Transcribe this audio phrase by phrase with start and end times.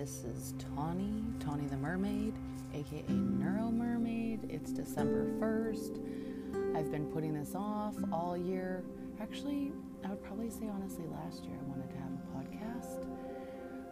[0.00, 2.32] This is Tawny, Tawny the Mermaid,
[2.72, 4.48] aka Neuro Mermaid.
[4.48, 6.74] It's December 1st.
[6.74, 8.82] I've been putting this off all year.
[9.20, 9.72] Actually,
[10.02, 13.04] I would probably say honestly, last year I wanted to have a podcast.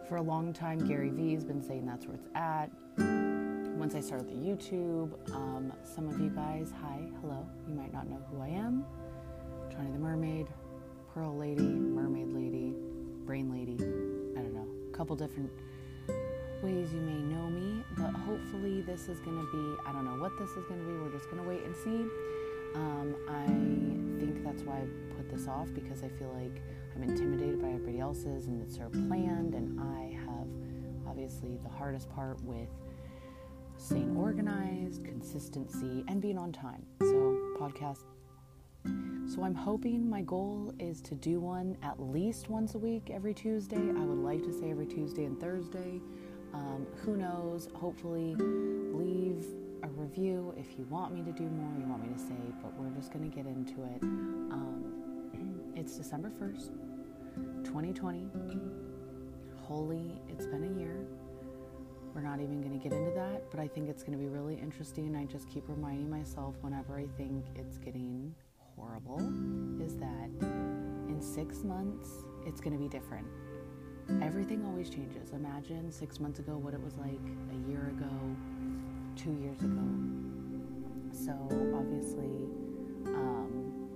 [0.07, 2.71] For a long time, Gary Vee has been saying that's where it's at.
[3.77, 8.09] Once I started the YouTube, um, some of you guys, hi, hello, you might not
[8.09, 8.83] know who I am.
[9.69, 10.47] Tawny the Mermaid,
[11.13, 12.73] Pearl Lady, Mermaid Lady,
[13.27, 13.75] Brain Lady,
[14.35, 15.51] I don't know, a couple different
[16.61, 20.21] ways you may know me, but hopefully this is going to be, I don't know
[20.21, 22.05] what this is going to be, we're just going to wait and see.
[22.75, 23.45] Um, I
[24.19, 26.61] think that's why I put this off because I feel like
[26.95, 30.47] I'm intimidated by everybody else's and it's so planned, and I have
[31.07, 32.69] obviously the hardest part with
[33.77, 36.85] staying organized, consistency, and being on time.
[37.01, 38.03] So, podcast.
[39.33, 43.33] So, I'm hoping my goal is to do one at least once a week every
[43.33, 43.77] Tuesday.
[43.77, 46.01] I would like to say every Tuesday and Thursday.
[46.53, 47.69] Um, who knows?
[47.75, 49.45] Hopefully, leave
[49.83, 52.73] a review if you want me to do more, you want me to say, but
[52.77, 54.01] we're just going to get into it.
[54.01, 56.71] Um, it's December 1st,
[57.63, 58.27] 2020.
[59.61, 61.05] Holy, it's been a year.
[62.13, 64.27] We're not even going to get into that, but I think it's going to be
[64.27, 65.15] really interesting.
[65.15, 68.33] I just keep reminding myself whenever I think it's getting
[68.75, 69.19] horrible
[69.81, 70.29] is that
[71.07, 72.09] in six months,
[72.45, 73.27] it's going to be different.
[74.23, 75.33] Everything always changes.
[75.91, 77.19] Six months ago what it was like
[77.51, 78.09] a year ago,
[79.15, 79.83] two years ago.
[81.11, 81.35] So,
[81.75, 82.47] obviously,
[83.07, 83.89] um,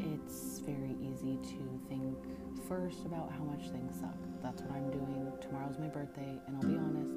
[0.00, 2.18] it's very easy to think
[2.66, 4.16] first about how much things suck.
[4.42, 5.30] That's what I'm doing.
[5.40, 7.14] Tomorrow's my birthday, and I'll be honest,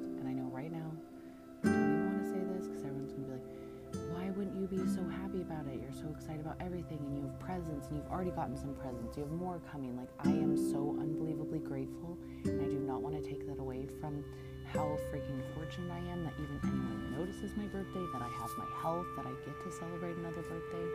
[5.92, 9.16] You're so excited about everything, and you have presents, and you've already gotten some presents.
[9.16, 9.96] You have more coming.
[9.96, 13.86] Like, I am so unbelievably grateful, and I do not want to take that away
[14.00, 14.24] from
[14.72, 18.64] how freaking fortunate I am that even anyone notices my birthday, that I have my
[18.80, 20.86] health, that I get to celebrate another birthday.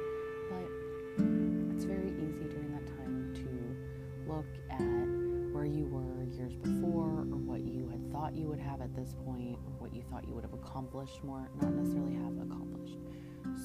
[0.50, 7.22] But it's very easy during that time to look at where you were years before
[7.30, 10.28] or what you had thought you would have at this point or what you thought
[10.28, 12.98] you would have accomplished more, not necessarily have accomplished.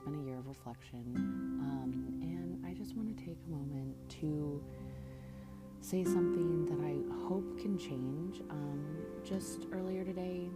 [0.06, 1.02] been a year of reflection.
[1.16, 4.62] Um, and I just want to take a moment to
[5.80, 8.40] say something that I hope can change.
[8.48, 8.84] Um,
[9.24, 10.48] just earlier today,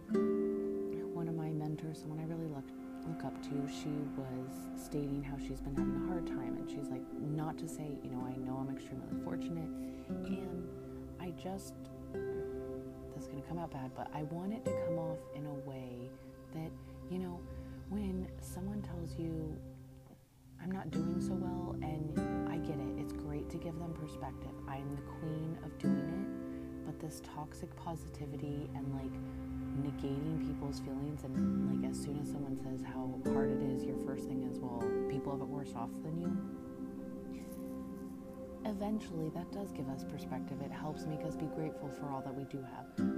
[1.13, 2.63] one of my mentors, someone I really look,
[3.05, 6.55] look up to, she was stating how she's been having a hard time.
[6.55, 9.67] And she's like, not to say, you know, I know I'm extremely fortunate.
[10.07, 10.65] And
[11.19, 11.73] I just,
[12.13, 15.45] this is going to come out bad, but I want it to come off in
[15.45, 16.09] a way
[16.53, 16.71] that,
[17.09, 17.37] you know,
[17.91, 19.53] when someone tells you,
[20.63, 24.55] I'm not doing so well, and I get it, it's great to give them perspective.
[24.65, 29.11] I'm the queen of doing it, but this toxic positivity and like
[29.83, 33.97] negating people's feelings, and like as soon as someone says how hard it is, your
[34.05, 36.31] first thing is, well, people have it worse off than you.
[38.63, 40.61] Eventually, that does give us perspective.
[40.63, 43.10] It helps make us be grateful for all that we do have.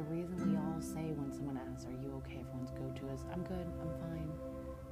[0.00, 2.40] The reason we all say when someone asks, Are you okay?
[2.40, 4.32] Everyone's go to is, I'm good, I'm fine.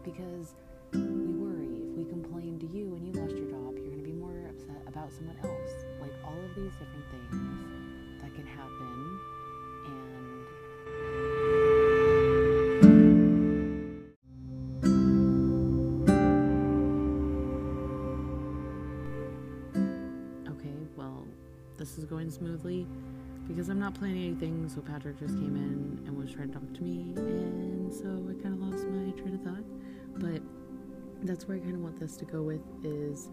[0.04, 0.52] Because
[0.92, 1.80] we worry.
[1.88, 4.52] If we complain to you and you lost your job, you're going to be more
[4.52, 5.72] upset about someone else.
[6.00, 7.32] Like all of these different things
[8.20, 9.18] that can happen.
[9.88, 10.28] And
[20.52, 21.24] Okay, well,
[21.78, 22.86] this is going smoothly
[23.48, 24.68] because I'm not planning anything.
[24.68, 28.40] So Patrick just came in and was trying to talk to me, and so I
[28.42, 29.64] kind of lost my train of thought.
[30.18, 30.42] But
[31.22, 33.28] that's where I kind of want this to go with is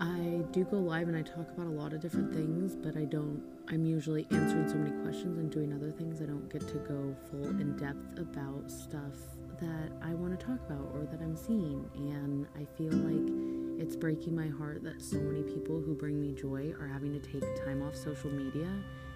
[0.00, 3.04] I do go live and I talk about a lot of different things, but I
[3.04, 3.42] don't.
[3.68, 6.20] I'm usually answering so many questions and doing other things.
[6.20, 9.14] I don't get to go full in depth about stuff
[9.60, 13.51] that I want to talk about or that I'm seeing, and I feel like
[13.82, 17.18] it's breaking my heart that so many people who bring me joy are having to
[17.18, 18.70] take time off social media.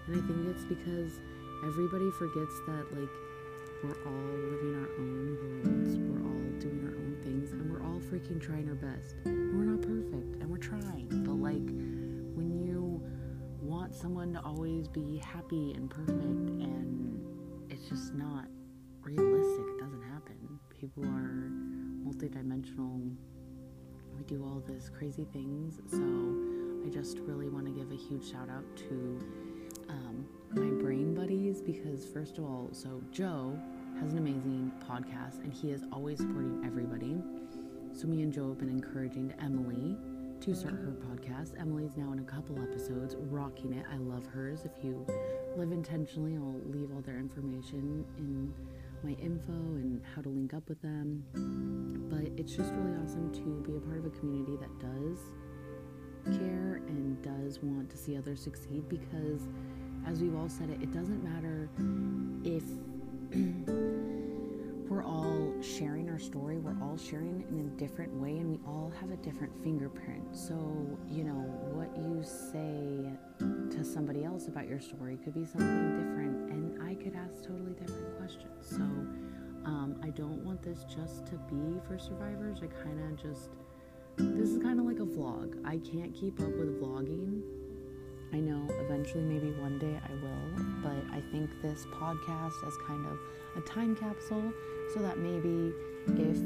[0.06, 1.20] And I think it's because
[1.64, 3.08] everybody forgets that, like,
[3.84, 8.00] we're all living our own worlds, we're all doing our own things, and we're all
[8.00, 9.14] freaking trying our best.
[9.24, 11.06] We're not perfect, and we're trying.
[11.24, 11.68] But, like,
[12.34, 13.00] when you
[13.62, 17.24] want someone to always be happy and perfect, and
[17.70, 18.46] it's just not
[19.00, 20.58] realistic, it doesn't happen.
[20.80, 21.52] People are
[22.04, 23.14] multidimensional
[24.16, 25.80] we do all these crazy things.
[25.90, 29.20] So I just really want to give a huge shout out to
[29.88, 33.58] um, my brain buddies because, first of all, so Joe
[34.00, 37.16] has an amazing podcast and he is always supporting everybody.
[37.92, 39.96] So me and Joe have been encouraging Emily
[40.40, 41.58] to start her podcast.
[41.58, 43.86] Emily's now in a couple episodes, rocking it.
[43.92, 44.64] I love hers.
[44.64, 45.06] If you
[45.56, 48.52] live intentionally, I'll leave all their information in
[49.06, 51.22] my info and how to link up with them.
[52.10, 55.18] But it's just really awesome to be a part of a community that does
[56.36, 59.42] care and does want to see others succeed because,
[60.08, 61.68] as we've all said it, it doesn't matter
[62.42, 62.64] if
[64.90, 68.92] we're all sharing our story, we're all sharing in a different way, and we all
[69.00, 70.36] have a different fingerprint.
[70.36, 70.54] So,
[71.08, 71.44] you know,
[71.74, 73.08] what you say
[73.86, 77.72] to somebody else about your story could be something different, and I could ask totally
[77.72, 78.66] different questions.
[78.68, 78.82] So,
[79.64, 82.58] um, I don't want this just to be for survivors.
[82.62, 83.50] I kind of just,
[84.16, 85.54] this is kind of like a vlog.
[85.64, 87.42] I can't keep up with vlogging.
[88.32, 93.06] I know eventually, maybe one day I will, but I think this podcast is kind
[93.06, 93.18] of
[93.56, 94.52] a time capsule
[94.94, 95.72] so that maybe
[96.08, 96.36] if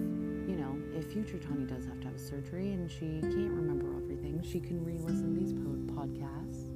[0.48, 4.42] you know if future Tawny does have to have surgery and she can't remember everything,
[4.42, 6.69] she can re-listen to these pod- podcasts.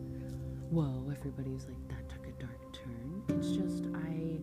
[0.74, 3.22] Whoa, everybody's like that took a dark turn.
[3.28, 4.40] It's just I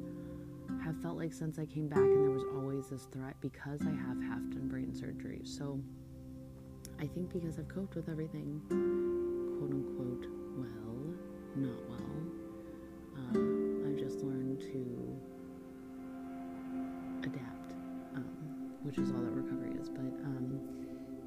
[0.81, 3.91] have felt like since I came back and there was always this threat because I
[4.07, 5.41] have half done brain surgery.
[5.43, 5.81] So
[7.01, 8.61] I think because I've coped with everything,
[9.59, 11.03] quote unquote, well,
[11.57, 12.23] not well,
[13.17, 15.19] uh, I've just learned to
[17.27, 17.73] adapt,
[18.15, 19.89] um, which is all that recovery is.
[19.89, 20.61] But um,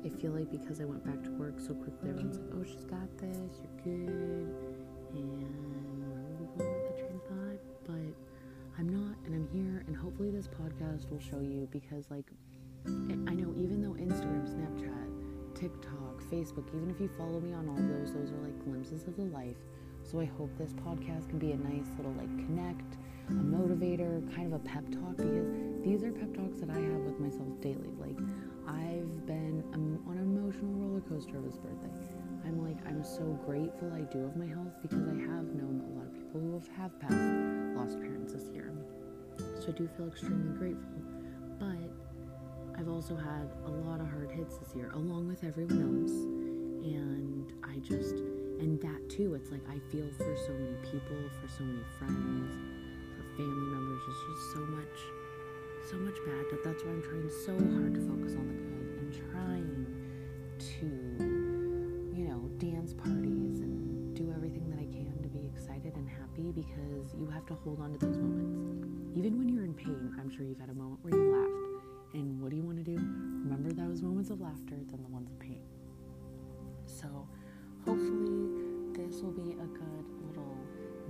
[0.02, 2.86] I feel like because I went back to work so quickly, everyone's like, oh, she's
[2.86, 4.73] got this, you're good.
[5.20, 5.54] And?
[7.86, 8.14] But
[8.78, 12.26] I'm not, and I'm here, and hopefully this podcast will show you because, like,
[12.86, 17.76] I know even though Instagram, Snapchat, TikTok, Facebook, even if you follow me on all
[17.76, 19.56] those, those are like glimpses of the life.
[20.02, 22.96] So I hope this podcast can be a nice little like connect,
[23.28, 25.46] a motivator, kind of a pep talk because
[25.82, 27.92] these are pep talks that I have with myself daily.
[27.98, 28.18] Like
[28.68, 31.88] I've been um, on an emotional roller coaster of this birthday.
[32.46, 35.98] I'm like I'm so grateful I do have my health because I have known a
[35.98, 37.14] lot of people who have, have passed
[37.76, 38.72] lost parents this year.
[39.60, 41.00] So I do feel extremely grateful.
[41.58, 41.90] But
[42.78, 46.12] I've also had a lot of hard hits this year, along with everyone else.
[46.84, 48.16] And I just,
[48.60, 52.52] and that too, it's like I feel for so many people, for so many friends,
[53.16, 54.02] for family members.
[54.08, 54.96] It's just so much,
[55.90, 56.44] so much bad.
[56.50, 58.63] But that's why I'm trying so hard to focus on the
[66.34, 69.16] happy because you have to hold on to those moments.
[69.16, 72.40] Even when you're in pain, I'm sure you've had a moment where you laughed and
[72.40, 72.96] what do you want to do?
[72.96, 75.62] Remember those moments of laughter than the ones of pain.
[76.86, 77.06] So,
[77.86, 78.50] hopefully,
[78.94, 80.56] this will be a good little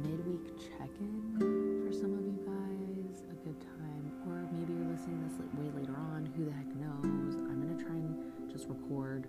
[0.03, 3.25] midweek check in for some of you guys.
[3.31, 4.05] A good time.
[4.29, 6.29] Or maybe you're listening this way later on.
[6.37, 7.37] Who the heck knows?
[7.49, 8.17] I'm to try and
[8.51, 9.27] just record,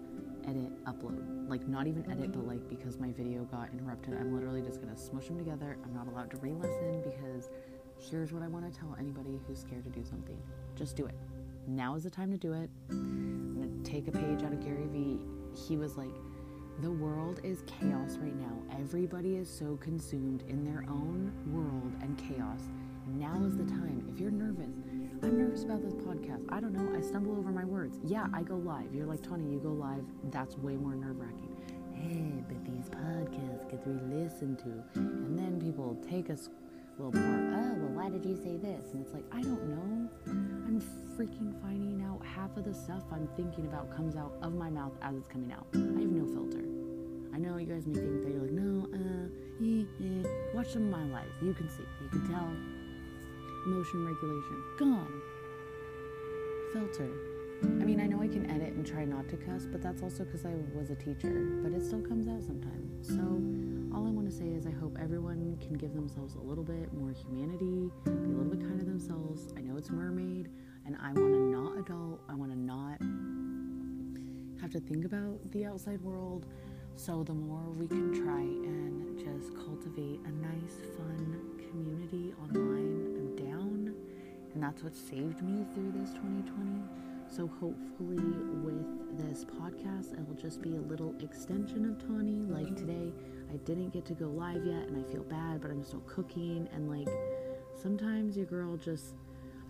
[0.48, 1.50] edit, upload.
[1.50, 4.98] Like, not even edit, but like because my video got interrupted, I'm literally just to
[4.98, 5.78] smush them together.
[5.84, 7.50] I'm not allowed to re listen because
[7.98, 10.38] here's what I want to tell anybody who's scared to do something
[10.76, 11.16] just do it
[11.68, 12.70] now is the time to do it.
[12.90, 15.20] I'm gonna take a page out of Gary Vee.
[15.56, 16.14] He was like,
[16.82, 18.78] the world is chaos right now.
[18.80, 22.62] Everybody is so consumed in their own world and chaos.
[23.08, 24.15] Now is the time.
[25.76, 26.46] About this podcast.
[26.50, 26.98] I don't know.
[26.98, 27.98] I stumble over my words.
[28.04, 28.94] Yeah, I go live.
[28.94, 30.04] You're like, Tawny, you go live.
[30.32, 31.56] That's way more nerve wracking.
[31.94, 35.00] Hey, but these podcasts get re-listened to.
[35.00, 36.50] And then people take us
[36.98, 37.26] little part.
[37.26, 38.94] Oh, well, why did you say this?
[38.94, 40.10] And it's like, I don't know.
[40.28, 40.82] I'm
[41.18, 44.94] freaking finding out half of the stuff I'm thinking about comes out of my mouth
[45.02, 45.68] as it's coming out.
[45.74, 46.64] I have no filter.
[47.34, 49.28] I know you guys may think that you're like, no, uh,
[49.62, 50.54] eh, eh.
[50.54, 51.34] watch some of my lives.
[51.42, 52.50] You can see, you can tell.
[53.66, 55.35] Emotion regulation, gone.
[56.76, 57.10] Filter.
[57.64, 60.26] I mean, I know I can edit and try not to cuss, but that's also
[60.26, 61.32] because I was a teacher,
[61.64, 63.08] but it still comes out sometimes.
[63.08, 63.22] So,
[63.96, 66.94] all I want to say is I hope everyone can give themselves a little bit
[66.94, 69.54] more humanity, be a little bit kind to themselves.
[69.56, 70.50] I know it's mermaid,
[70.86, 73.00] and I want to not adult, I want to not
[74.60, 76.46] have to think about the outside world.
[76.98, 81.40] So, the more we can try and just cultivate a nice, fun
[81.72, 82.95] community online.
[84.56, 86.82] And that's what saved me through this 2020.
[87.30, 88.24] So, hopefully,
[88.64, 92.40] with this podcast, it will just be a little extension of Tawny.
[92.48, 92.76] Like mm-hmm.
[92.76, 93.14] today,
[93.54, 96.70] I didn't get to go live yet, and I feel bad, but I'm still cooking.
[96.74, 97.14] And like,
[97.82, 99.16] sometimes your girl just,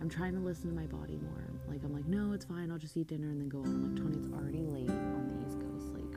[0.00, 1.50] I'm trying to listen to my body more.
[1.66, 2.70] Like, I'm like, no, it's fine.
[2.70, 3.66] I'll just eat dinner and then go on.
[3.66, 5.94] I'm like, Tawny, it's already late on the East Coast.
[5.94, 6.14] Like,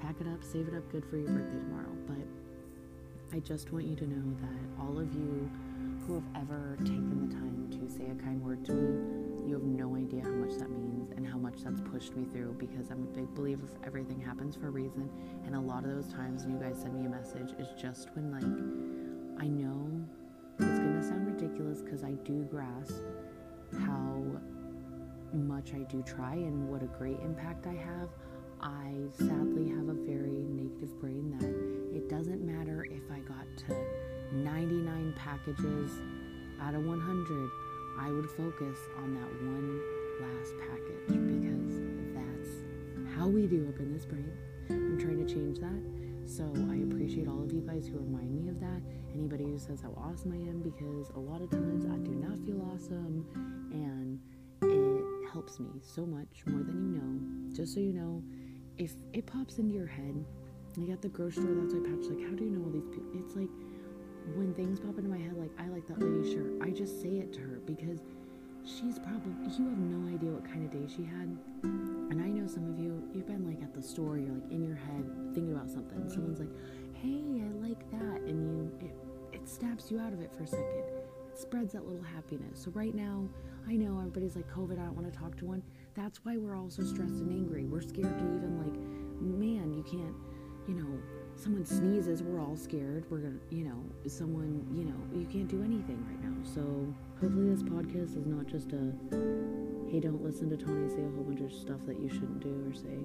[0.00, 1.96] pack it up, save it up good for your birthday tomorrow.
[2.06, 5.50] But I just want you to know that all of you
[6.08, 9.62] who have ever taken the time to say a kind word to me, You have
[9.62, 13.02] no idea how much that means and how much that's pushed me through because I'm
[13.02, 15.10] a big believer of everything happens for a reason.
[15.44, 18.08] And a lot of those times when you guys send me a message is just
[18.14, 20.02] when, like, I know
[20.58, 22.94] it's gonna sound ridiculous because I do grasp
[23.78, 24.22] how
[25.34, 28.08] much I do try and what a great impact I have.
[28.62, 34.07] I sadly have a very negative brain that it doesn't matter if I got to
[34.32, 35.92] 99 packages
[36.60, 37.50] out of 100,
[37.98, 39.80] I would focus on that one
[40.20, 41.80] last package because
[42.14, 44.32] that's how we do up in this brain.
[44.70, 45.82] I'm trying to change that.
[46.28, 48.82] So I appreciate all of you guys who remind me of that.
[49.14, 52.38] Anybody who says how awesome I am because a lot of times I do not
[52.44, 53.24] feel awesome
[53.72, 54.20] and
[54.62, 57.54] it helps me so much more than you know.
[57.56, 58.22] Just so you know,
[58.76, 60.24] if it pops into your head,
[60.76, 62.88] like at the grocery store, that's why Pat's like, how do you know all these
[62.92, 63.07] people?
[64.34, 67.18] When things pop into my head, like, I like that lady's shirt, I just say
[67.18, 68.00] it to her because
[68.64, 71.36] she's probably, you have no idea what kind of day she had.
[71.62, 74.62] And I know some of you, you've been like at the store, you're like in
[74.64, 75.04] your head
[75.34, 76.08] thinking about something.
[76.08, 76.52] Someone's like,
[76.94, 78.22] hey, I like that.
[78.28, 78.94] And you, it,
[79.32, 80.84] it snaps you out of it for a second.
[81.32, 82.62] It spreads that little happiness.
[82.62, 83.28] So right now,
[83.68, 85.62] I know everybody's like, COVID, I don't want to talk to one.
[85.94, 87.64] That's why we're all so stressed and angry.
[87.64, 88.76] We're scared to even like,
[89.20, 90.14] man, you can't,
[90.68, 90.98] you know,
[91.34, 93.04] someone sneezes, we're all scared.
[93.08, 96.36] We're gonna, you know, someone, you know, you can't do anything right now.
[96.44, 96.60] So
[97.20, 98.92] hopefully this podcast is not just a,
[99.90, 102.68] hey, don't listen to Tawny say a whole bunch of stuff that you shouldn't do
[102.68, 102.98] or say.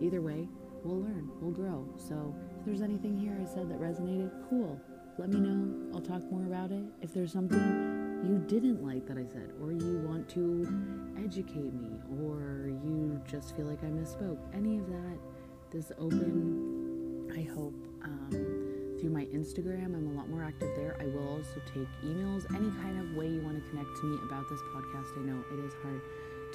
[0.00, 0.46] Either way,
[0.84, 1.88] we'll learn, we'll grow.
[1.96, 4.78] So if there's anything here I said that resonated, cool.
[5.16, 5.94] Let me know.
[5.94, 6.84] I'll talk more about it.
[7.00, 7.58] If there's something
[8.22, 10.68] you didn't like that I said, or you want to
[11.24, 15.18] educate me, or you just feel like I misspoke, any of that,
[15.72, 16.75] this open
[17.36, 18.30] I hope um,
[18.98, 20.96] through my Instagram, I'm a lot more active there.
[20.98, 24.18] I will also take emails, any kind of way you want to connect to me
[24.24, 25.18] about this podcast.
[25.18, 26.00] I know it is hard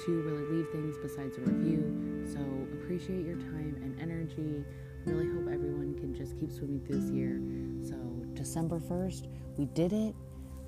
[0.06, 2.26] to really leave things besides a review.
[2.26, 2.40] So
[2.82, 4.64] appreciate your time and energy.
[5.06, 7.40] Really hope everyone can just keep swimming this year.
[7.88, 7.96] So
[8.34, 10.16] December 1st, we did it.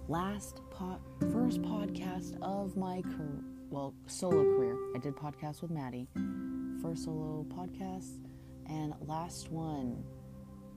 [0.06, 1.00] Last pot,
[1.32, 4.76] first podcast of my career, well, solo career.
[4.94, 6.06] I did podcast with Maddie.
[6.82, 8.20] First solo podcast
[8.68, 10.02] and last one,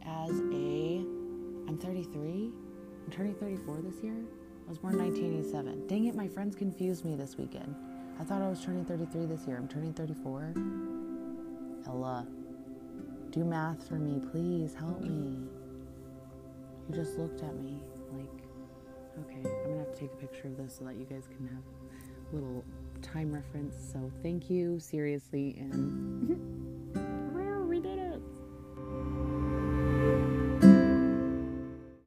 [0.06, 1.04] as a,
[1.68, 2.52] I'm 33.
[3.06, 4.16] I'm turning 34 this year.
[4.66, 5.88] I was born in 1987.
[5.88, 7.76] Dang it, my friends confused me this weekend.
[8.20, 9.58] I thought I was turning 33 this year.
[9.58, 10.54] I'm turning 34.
[11.88, 12.28] Ella,
[13.32, 14.74] do math for me, please.
[14.74, 15.48] Help me.
[16.90, 17.80] You just looked at me
[18.12, 18.44] like,
[19.20, 21.48] okay, I'm gonna have to take a picture of this so that you guys can
[21.48, 21.64] have
[22.32, 22.64] a little
[23.02, 23.76] time reference.
[23.94, 26.66] So thank you, seriously, and